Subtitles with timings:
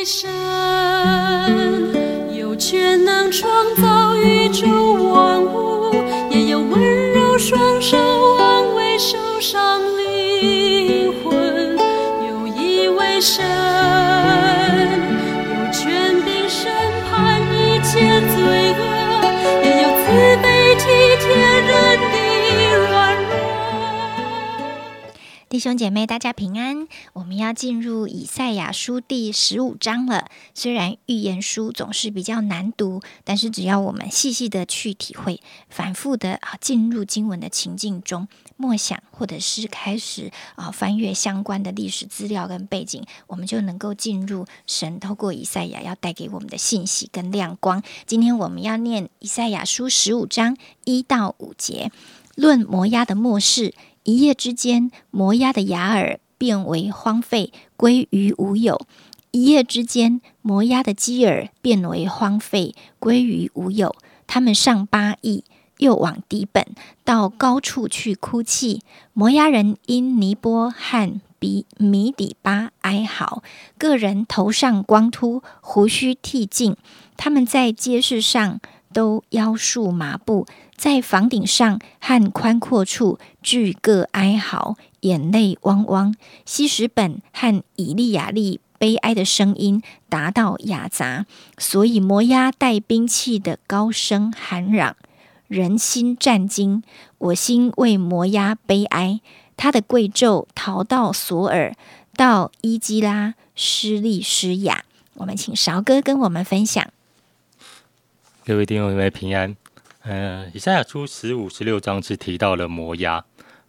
[0.00, 0.30] 为神，
[2.34, 5.94] 有权能创造宇宙万物，
[6.30, 7.98] 也有温柔双手
[8.38, 11.76] 安慰受伤灵魂。
[12.26, 13.44] 有一位神，
[15.50, 16.72] 有权柄审
[17.10, 18.69] 判一切罪
[25.60, 26.88] 兄姐妹，大家平安。
[27.12, 30.26] 我们要进入以赛亚书第十五章了。
[30.54, 47.82] 虽然预言书总是比较难读，但是只要我们细细的去体会，反复的啊进入经文的情境中默想，或者是开始啊翻阅相关的历史资料跟背景，我们就能够进入神透过以赛亚要带给我们的信息跟亮光。
[48.06, 51.92] 今天我们要念以赛亚书十五章一到五节，
[52.34, 53.74] 论摩押的末世。
[54.04, 58.76] 一夜之间，摩押的雅尔变为荒废，归于无有；
[59.30, 63.94] 一夜之间，摩押的基尔变为荒废，归于无有。
[64.26, 65.44] 他们上巴邑，
[65.78, 66.64] 又往底本，
[67.04, 68.82] 到高处去哭泣。
[69.12, 73.42] 摩押人因尼波和比米底巴哀嚎，
[73.76, 76.76] 个人头上光秃，胡须剃尽。
[77.16, 78.60] 他们在街市上
[78.94, 80.46] 都腰束麻布。
[80.80, 86.14] 在房顶上和宽阔处俱各哀嚎，眼泪汪汪。
[86.46, 91.26] 西什本和以利亚利悲哀的声音达到雅杂，
[91.58, 94.96] 所以摩押带兵器的高声喊嚷，
[95.48, 96.82] 人心战惊。
[97.18, 99.20] 我心为摩押悲哀，
[99.58, 101.76] 他的贵胄逃到索尔，
[102.16, 104.84] 到伊基拉施利施雅。
[105.16, 106.90] 我们请韶哥跟我们分享。
[108.46, 109.59] 各位弟兄姊妹平安。
[110.02, 113.22] 嗯，以赛亚书十五、十六章是提到了摩押。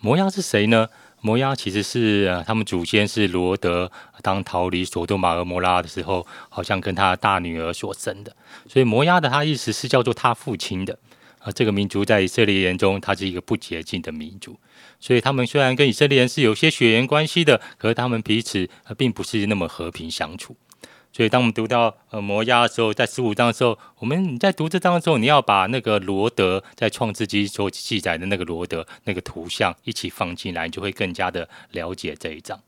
[0.00, 0.88] 摩押是谁呢？
[1.20, 3.90] 摩押其实是呃，他们祖先是罗德，
[4.22, 8.34] 当逃离索多玛和摩拉的时候，好像跟他大女儿所生的。
[8.68, 10.98] 所以摩押的他意思是叫做他父亲的。
[11.38, 14.58] 啊，这个民族在以色列人中，他是一个不洁净的民族。
[14.98, 20.56] 所以他们虽然跟以色列人是有些血缘关系的，可是他们彼此并不是那么和平相处。
[21.16, 32.60] 所以，当我们读到呃摩押的时候，在十五章的时候，我们你在读这章的时候，你要把那个罗德在创世纪所记载的那个罗德那个图像一起放进来，你就会更加的了解这一章。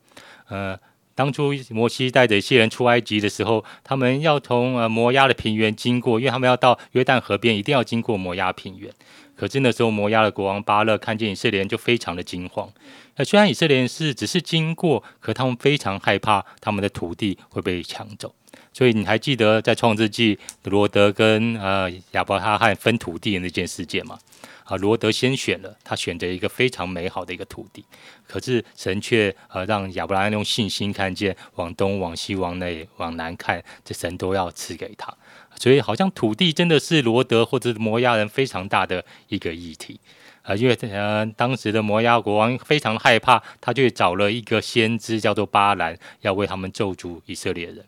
[0.48, 0.78] 呃，
[1.14, 8.91] 当初摩西带着一些人出埃及的时候，他们要从呃摩押的平原经过，因为他们要到约旦河边，一定要经过摩押平原。
[9.37, 12.72] 可是那时候摩押的国王巴勒看见以色列人，就非常的惊慌。
[13.16, 18.34] 那虽然以色列人是只是经过，可他们非常害怕他们的土地会被抢走。
[18.78, 24.16] 所以你还记得在创世纪罗德跟呃亚伯拉罕分土地的那件事件吗？
[24.62, 27.84] 啊，罗德先选了，他选择一个非常美好的一个土地，
[28.28, 35.12] 可是神却呃让亚伯拉罕用信心看见往东、往西、往内、往南看，这神都要赐给他。
[35.56, 39.98] 所以好像土地真的是罗德或者摩押人非常大的一个议题
[40.42, 47.84] 啊，因为呃当时的摩押国王非常害怕，他就找了一个先知叫做巴兰，要为他们咒诅以色列人。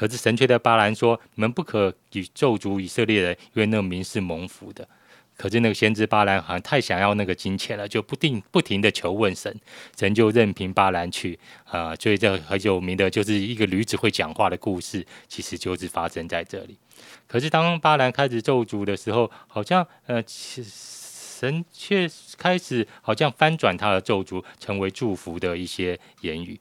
[0.00, 4.88] 可是神却对巴兰说：“你们不可以咒诅以色列人，因为那个民是蒙福的。”
[5.36, 9.54] 可是那个先知巴兰好像太想要那个金钱了，就不定不停的求问神，
[9.98, 11.94] 神就任凭巴兰去啊。
[11.96, 16.78] 所以这很有名的就是一个驴子会讲话的故事，其实就是发生在这里。
[17.26, 22.08] 可是当巴兰开始咒诅的时候，好像呃，神却
[22.38, 26.58] 开始好像翻转他的咒诅，成为祝福的一些言语。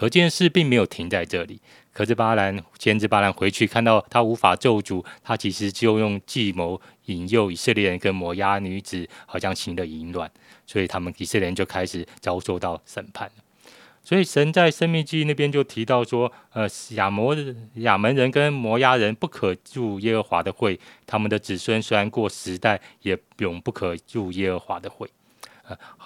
[0.00, 1.60] 可这件事并没有停在这里。
[1.92, 10.30] 可是巴兰先知巴兰回去看到他无法咒诅，他其实就用计谋引诱以色列人跟摩押女子，好像行了淫乱，
[10.66, 13.30] 所以他们以色列人就开始遭受到审判
[14.02, 17.36] 所以神在生命记那边就提到说，呃，亚摩
[17.74, 25.06] 亚门人跟摩押人不可入耶和华的会，他们的子孙虽然过时代，也永不可入耶和华的会。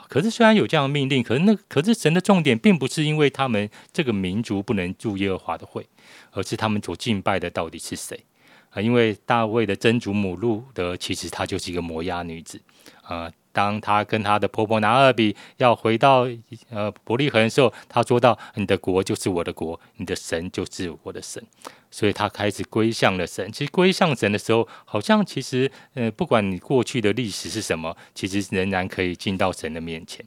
[0.08, 5.86] 可是虽然有这样的命令，可是那可是神的重点并不是因为他们这个民族不能住耶和华的会，
[6.32, 8.24] 而是他们所敬拜的到底是谁
[8.70, 8.80] 啊？
[8.80, 12.60] 因为大卫的曾祖母路德其实她就是一个摩押女子
[13.02, 13.30] 啊。
[13.54, 16.28] 当她跟她的婆婆拿二比要回到
[16.68, 21.42] 呃伯利恒的时候，她说到：“你的国就是我的国，你的神就是我的神。”
[21.90, 23.50] 所以她开始归向了神。
[23.52, 30.22] 其实归向神的时候，好像其实呃，不管你过去的历史是什么，其实仍然可以进到神的面前。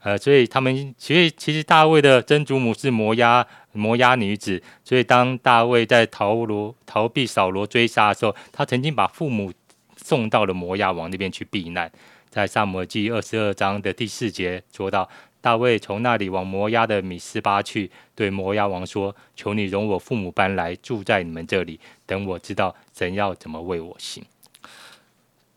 [0.00, 9.50] 呃，所以他们其实其实大卫的曾祖母是摩押摩押女子，所以当大卫在逃罗逃避扫罗追杀的时候，他曾经把父母
[10.04, 11.90] 送到了摩押王那边去避难。
[12.28, 15.08] 在萨摩记二十二章的第四节说到，
[15.40, 24.24] 大卫从那里往摩押的米斯巴去，对摩押王说：“求你容我父母搬来住在你们这里，等我知道神要怎么为我行。”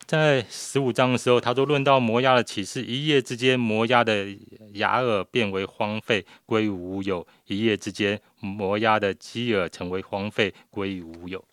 [0.05, 4.27] 在十五章的时候，他都论到摩押的启示：一夜之间，摩押的
[4.73, 11.43] 雅尔变为荒废，归于无有；一夜之间，摩押的基尔成为荒废，归于无有。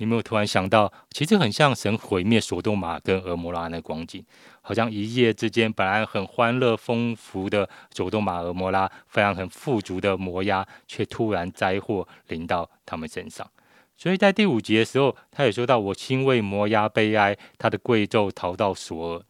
[0.00, 4.24] 你没有突然想到，其实很像神毁灭索多玛跟俄摩拉那光景，
[4.62, 13.46] 好像一夜之间，本来很欢乐丰富的索多玛、俄摩拉，非常很富足的摩押，却突然灾祸临到他们身上。
[13.94, 19.22] 所以在第五节的时候，他也说到：“我亲为摩押悲哀，他的贵胄逃到索尔。”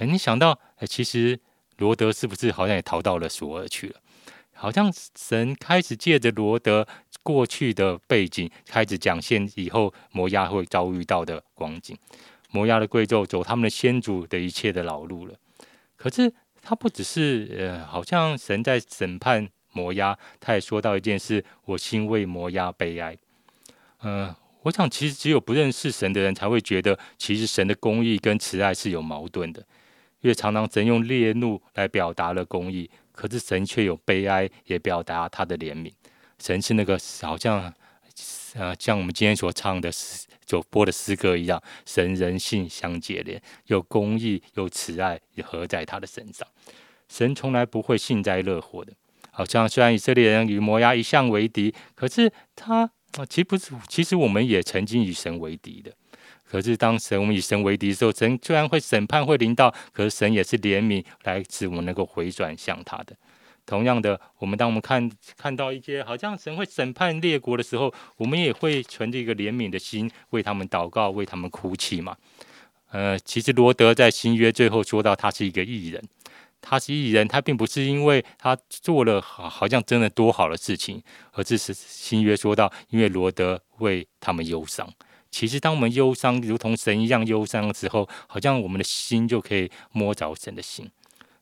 [0.00, 1.38] 哎，你想到，哎，其实
[1.76, 4.00] 罗德是不是好像也逃到了索尔去了？
[4.56, 6.86] 好像神开始借着罗德
[7.22, 11.96] 过去的背景，开始讲现以后摩押会遭遇到的光景。
[12.50, 15.34] 摩押的贵胄走他们的先祖的一切的老路了。
[15.96, 16.32] 可是
[16.62, 23.16] 他不只是呃，好像神在审判摩押，他也说到一件事：“我心为摩押悲哀。”
[24.02, 29.60] 嗯，我想其实只有不认识神的人才会觉得，其实神的公义跟慈爱是有矛盾的。
[30.22, 35.90] 因为常常神用烈怒来表达了公义，可是神却有悲哀，也表达他的怜悯。
[36.38, 37.74] 神是那个好像，
[38.54, 46.46] 呃，像我们今天所唱的诗、所播的诗歌一样，神人性相结连，有公义、有慈爱，也合在他的身上。
[47.08, 48.92] 神从来不会幸灾乐祸的。
[49.32, 52.92] 好像虽然以色列人与摩押一向为敌，可是他。
[53.16, 55.90] 啊，其实不是，其实我们也曾经与神为敌的。
[56.48, 63.16] 可是当神我们与神为敌的时候，神虽然会审判会临到，可是神也是怜悯来使我们能够回转向他的。
[63.66, 72.16] 同样的，我们当我们看看到一些好像神会审判列国的时候，我们也会存着一个怜悯的心，为他们祷告，为他们哭泣嘛。
[72.92, 76.02] 呃，其实罗德在新约最后说到，他是一个艺人。
[76.60, 81.02] 他是艺人，他并不是因为他做了好好像真的多好的事情，
[81.32, 84.88] 而这是新约说到，因为罗德为他们忧伤。
[85.38, 90.90] 其实，当我们忧伤，如同神一样忧伤的时候，好像我们的心就可以摸着神的心。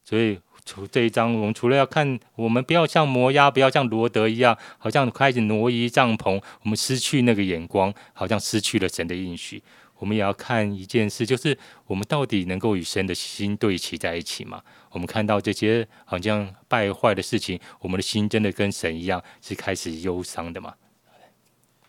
[0.02, 9.62] 所以，除这一章，我们除了要看，我们不要像摩押，不要像罗德一样，好像开始挪移帐篷，我们失去那个眼光，好像失去了神的应许。
[10.00, 11.56] 我们也要看一件事，就是
[11.87, 14.61] 我们到底能够与神的心对齐在一起吗？
[14.91, 20.75] 我们看到这些好像败坏的事情，我们的心真的跟神一样是开始忧伤的吗？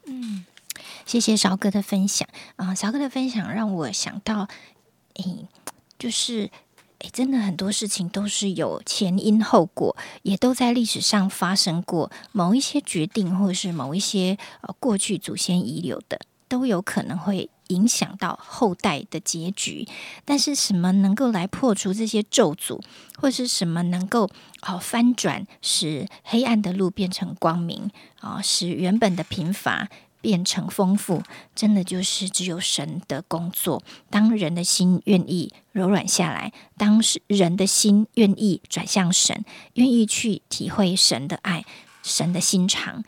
[0.06, 0.46] 嗯，
[1.06, 4.48] 谢谢小哥的分享啊，小哥的分享让我想到，
[5.16, 5.48] 诶，
[5.98, 6.50] 就是
[7.00, 17.50] 诶，真的很多事情都是有前因后果，也都在历史上发生过某一些决定，或者是某一些呃过去祖先遗留的，都有可能会。
[17.70, 19.88] 影响到后代的结局，
[20.24, 22.80] 但是什么能够来破除这些咒诅，
[23.20, 24.30] 或是什么能够
[24.62, 29.90] 哦翻转，使黑暗的路变成光明啊，使原本的贫乏
[30.26, 31.22] 变成丰富，
[31.54, 33.84] 真的就是只有神的工作。
[34.10, 39.46] 当人的心愿意柔软下来，当人的心愿意转向神，
[39.76, 41.64] 愿意去体会神的爱，
[42.02, 43.04] 神的心肠，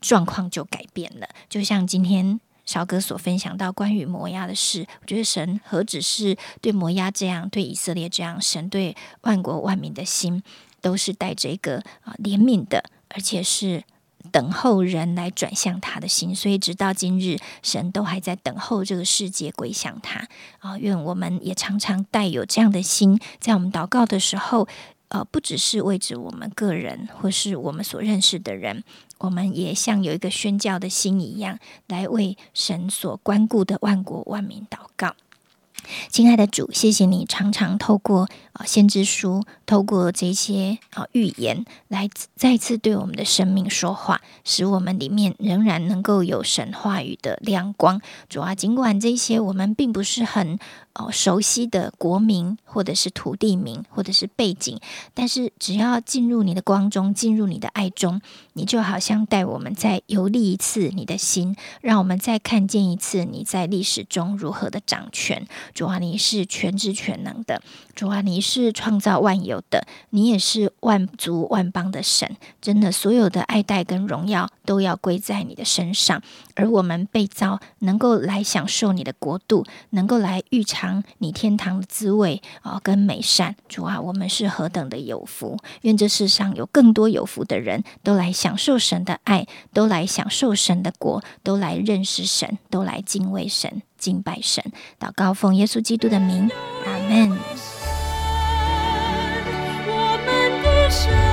[0.00, 1.28] 状况就改变了。
[1.48, 2.40] 就像今天。
[2.66, 10.42] 小哥所分享到关于摩押的事，我觉得神何止是对摩押这样，对以色列这样，神对万国万民的心
[10.80, 13.84] 都是带着一个啊怜悯的，而且是
[14.30, 16.34] 等候人来转向他的心。
[16.34, 20.78] 所以直到今日，神都还在等候这个世界归向他啊！
[20.78, 24.68] 愿我们也常常带有这样的心，在我们祷告的时候。
[25.08, 28.82] 呃，不只是为着我们个人，或是我们所认识的人，
[29.18, 35.14] 我们也像有一个宣教的心一样，来为神所关顾的万国万民祷告。
[36.08, 48.00] 亲爱的主，谢谢你常常透过啊先知书，透过这些啊预言，来再次对我们的生命说话，使我们里面仍然能够有神话语的亮光。
[48.28, 50.58] 主啊，尽管这些我们并不是很。
[50.96, 54.78] 哦，熟悉的国名，或者是土地名，或者是背景，
[55.12, 58.20] 但是只要进入你的光中，进入你的爱中，
[58.52, 65.44] 你就好像带我们再游历一次你的心，让我们再看见一次你在历史中如何的掌权。
[65.74, 67.60] 主啊，你是全知全能的，
[67.96, 72.36] 主啊，你是创造万有有的，你也是万族万邦的神。
[72.60, 76.20] 真的，所有的爱戴跟荣耀都要归在你的身上。
[76.56, 83.54] 而我们被造，能够来享受你的国度，能够来预尝你天堂的滋味啊，跟美善。
[83.68, 85.56] 主啊，我们是何等的有福！
[85.82, 94.64] 愿这世上有更多有福的人都来享受神的爱，都来享受神的国，都来认识神，都来敬畏神、敬拜神。
[94.98, 96.50] 祷告奉耶稣基督的名，
[96.86, 97.63] 阿门。
[100.94, 101.23] 我们的生。